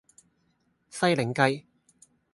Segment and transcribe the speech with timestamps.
[0.89, 1.67] 西檸雞